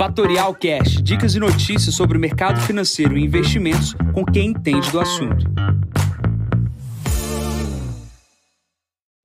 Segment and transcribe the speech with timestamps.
[0.00, 4.98] Fatorial Cash, dicas e notícias sobre o mercado financeiro e investimentos com quem entende do
[4.98, 5.44] assunto.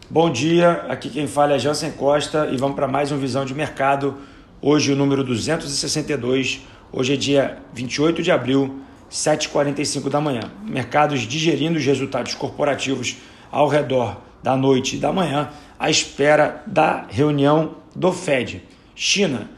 [0.09, 3.55] Bom dia, aqui quem fala é Jansen Costa e vamos para mais um Visão de
[3.55, 4.17] Mercado.
[4.61, 10.51] Hoje o número 262, hoje é dia 28 de abril, 7h45 da manhã.
[10.61, 13.15] Mercados digerindo os resultados corporativos
[13.49, 18.61] ao redor da noite e da manhã, à espera da reunião do Fed.
[18.93, 19.54] China,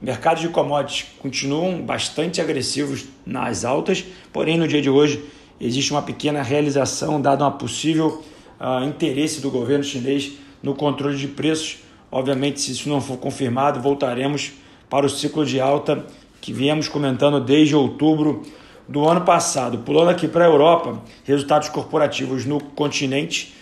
[0.00, 5.24] Mercados de commodities continuam bastante agressivos nas altas, porém no dia de hoje
[5.58, 8.22] existe uma pequena realização dado um possível
[8.60, 10.32] uh, interesse do governo chinês
[10.62, 11.78] no controle de preços.
[12.12, 14.52] Obviamente, se isso não for confirmado, voltaremos
[14.90, 16.06] para o ciclo de alta
[16.42, 18.42] que viemos comentando desde outubro
[18.86, 19.78] do ano passado.
[19.78, 23.54] Pulando aqui para a Europa, resultados corporativos no continente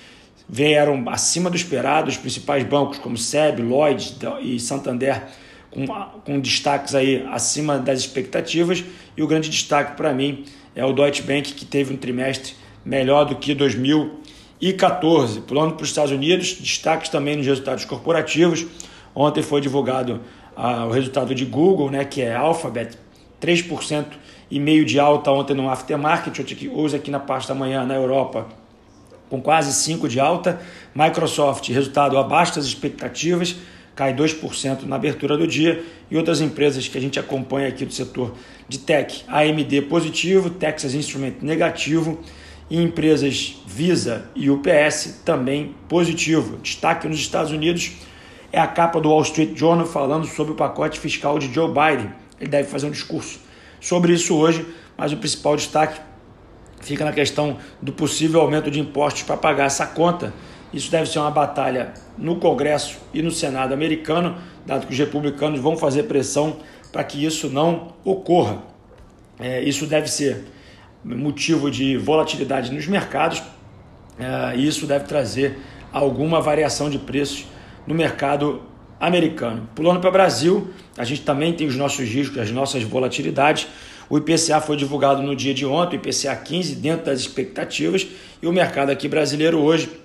[0.48, 2.08] vieram acima do esperado.
[2.08, 5.22] Os principais bancos como SEB, Lloyds e Santander
[5.74, 5.86] com,
[6.24, 8.84] com destaques aí acima das expectativas.
[9.16, 10.44] E o grande destaque para mim
[10.74, 15.40] é o Deutsche Bank, que teve um trimestre melhor do que 2014.
[15.40, 18.64] Pulando para os Estados Unidos, destaques também nos resultados corporativos.
[19.14, 20.20] Ontem foi divulgado
[20.56, 22.96] ah, o resultado de Google, né, que é Alphabet,
[23.40, 24.06] 3%
[24.50, 26.38] e meio de alta ontem no aftermarket,
[26.72, 28.46] hoje aqui na parte da manhã na Europa,
[29.28, 30.60] com quase 5% de alta.
[30.94, 33.56] Microsoft, resultado abaixo das expectativas,
[33.94, 37.92] cai 2% na abertura do dia, e outras empresas que a gente acompanha aqui do
[37.92, 38.34] setor
[38.68, 42.20] de tech, AMD positivo, Texas Instrument negativo,
[42.70, 46.56] e empresas Visa e UPS também positivo.
[46.58, 47.92] Destaque nos Estados Unidos
[48.52, 52.10] é a capa do Wall Street Journal falando sobre o pacote fiscal de Joe Biden.
[52.40, 53.40] Ele deve fazer um discurso
[53.80, 54.64] sobre isso hoje,
[54.96, 56.00] mas o principal destaque
[56.80, 60.32] fica na questão do possível aumento de impostos para pagar essa conta
[60.74, 64.36] isso deve ser uma batalha no Congresso e no Senado americano,
[64.66, 66.56] dado que os republicanos vão fazer pressão
[66.92, 68.58] para que isso não ocorra.
[69.38, 70.44] É, isso deve ser
[71.04, 73.42] motivo de volatilidade nos mercados
[74.18, 75.58] é, e isso deve trazer
[75.92, 77.46] alguma variação de preços
[77.86, 78.62] no mercado
[78.98, 79.68] americano.
[79.74, 83.68] Pulando para o Brasil, a gente também tem os nossos riscos, as nossas volatilidades.
[84.08, 88.06] O IPCA foi divulgado no dia de ontem, o IPCA 15, dentro das expectativas,
[88.42, 90.03] e o mercado aqui brasileiro hoje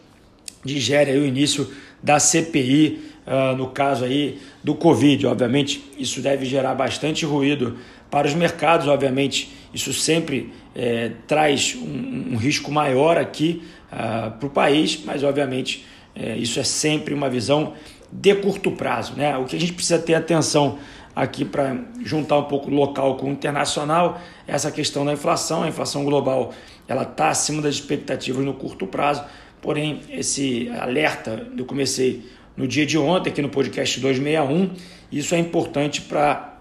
[0.64, 1.70] digere o início
[2.02, 5.28] da CPI, uh, ah, no caso aí do Covid.
[5.28, 7.78] Obviamente, isso deve gerar bastante ruído
[8.10, 13.62] para os mercados, obviamente, isso sempre é, traz um, um, risco maior aqui
[13.92, 17.74] uh, para o país, mas obviamente é, isso é sempre uma visão
[18.12, 19.14] de curto prazo.
[19.16, 19.38] Né?
[19.38, 20.80] O que a gente precisa ter atenção
[21.16, 26.04] aqui para juntar um pouco local com internacional, é essa questão da inflação, a inflação
[26.04, 26.54] global
[26.88, 29.24] ela está acima das expectativas no curto prazo,
[29.62, 32.24] Porém, esse alerta eu comecei
[32.56, 34.72] no dia de ontem, aqui no podcast 261.
[35.12, 36.58] Isso é importante para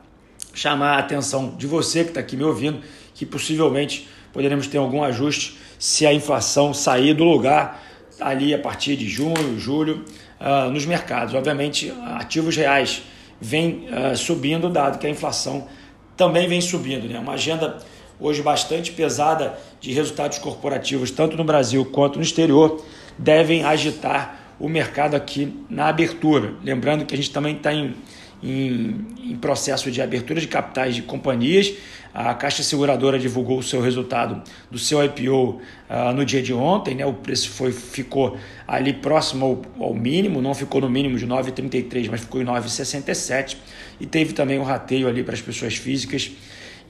[0.54, 2.81] chamar a atenção de você que está aqui me ouvindo,
[3.14, 7.84] que possivelmente poderemos ter algum ajuste se a inflação sair do lugar
[8.20, 10.04] ali a partir de junho, julho,
[10.41, 11.34] uh, nos mercados.
[11.34, 13.03] Obviamente, ativos reais
[13.41, 15.69] vem uh, subindo, dado que a inflação
[16.16, 17.09] também vem subindo.
[17.09, 17.19] Né?
[17.19, 17.78] Uma agenda
[18.21, 22.84] hoje bastante pesada de resultados corporativos, tanto no Brasil quanto no exterior,
[23.17, 26.55] devem agitar o mercado aqui na abertura.
[26.62, 27.95] Lembrando que a gente também está em,
[28.43, 31.73] em, em, processo de abertura de capitais de companhias.
[32.12, 36.53] A Caixa Seguradora divulgou o seu resultado do seu IPO uh, ah, no dia de
[36.53, 36.95] ontem.
[36.97, 37.07] Né?
[37.07, 38.37] O preço foi, ficou
[38.67, 43.57] ali próximo ao, ao mínimo, não ficou no mínimo de 9,33, mas ficou em 9,67.
[44.00, 46.31] E teve também um rateio ali para as pessoas físicas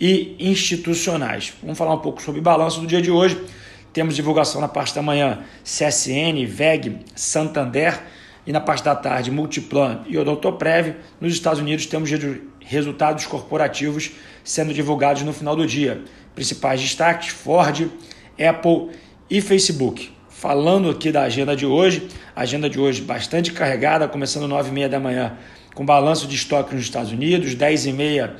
[0.01, 1.53] e institucionais.
[1.63, 3.41] Vamos falar um pouco sobre balanço do dia de hoje.
[3.93, 8.01] Temos divulgação na parte da manhã CSN, VEG, Santander
[8.47, 10.95] e na parte da tarde Multiplan e Odontoprev.
[11.21, 12.11] Nos Estados Unidos temos
[12.61, 14.13] resultados corporativos
[14.45, 16.03] sendo divulgados no final do dia.
[16.35, 17.89] Principais destaques: Ford,
[18.39, 18.91] Apple
[19.29, 20.11] e Facebook.
[20.29, 25.01] Falando aqui da agenda de hoje, agenda de hoje bastante carregada, começando às 9h30 da
[25.01, 25.37] manhã,
[25.79, 28.33] com balanço de estoque nos Estados Unidos, 10h30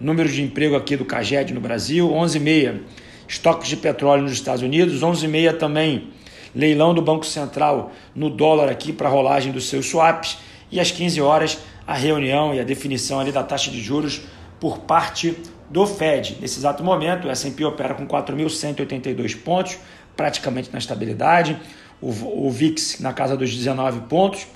[0.00, 2.80] número de emprego aqui do CAGED no Brasil, 11h30,
[3.28, 6.08] estoques de petróleo nos Estados Unidos, 11h30 também,
[6.54, 10.38] leilão do Banco Central no dólar aqui para rolagem dos seus swaps,
[10.72, 14.22] e às 15 horas a reunião e a definição ali da taxa de juros
[14.58, 15.36] por parte
[15.68, 16.38] do Fed.
[16.40, 19.76] Nesse exato momento, o S&P opera com 4.182 pontos,
[20.16, 21.58] praticamente na estabilidade,
[22.00, 24.46] o VIX na casa dos 19 pontos,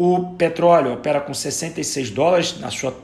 [0.00, 2.96] o petróleo opera com 66 dólares na sua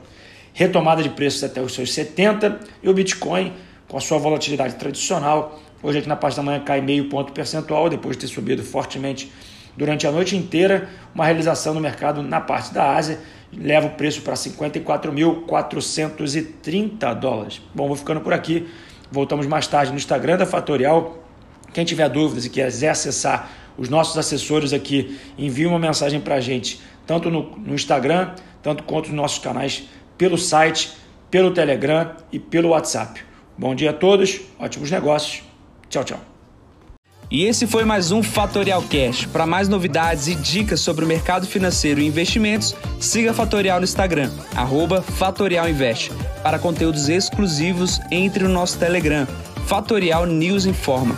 [0.53, 3.51] retomada de preços até os seus 70 e o Bitcoin
[3.85, 5.59] com a sua volatilidade tradicional.
[5.83, 9.29] Hoje aqui na parte da manhã cai meio ponto percentual depois de ter subido fortemente
[9.75, 10.87] durante a noite inteira.
[11.13, 13.19] Uma realização no mercado na parte da Ásia
[13.51, 17.61] leva o preço para 54.430 dólares.
[17.73, 18.69] Bom, vou ficando por aqui.
[19.11, 21.21] Voltamos mais tarde no Instagram da Fatorial.
[21.73, 26.41] Quem tiver dúvidas e quiser acessar os nossos assessores aqui, envie uma mensagem para a
[26.41, 29.83] gente, tanto no, no Instagram, tanto quanto nos nossos canais,
[30.17, 30.93] pelo site,
[31.29, 33.21] pelo Telegram e pelo WhatsApp.
[33.57, 35.43] Bom dia a todos, ótimos negócios.
[35.89, 36.19] Tchau, tchau.
[37.29, 39.25] E esse foi mais um Fatorial Cash.
[39.25, 44.29] Para mais novidades e dicas sobre o mercado financeiro e investimentos, siga Fatorial no Instagram,
[45.17, 46.11] Fatorial Invest.
[46.43, 49.27] Para conteúdos exclusivos, entre no nosso Telegram,
[49.65, 51.17] Fatorial News Informa.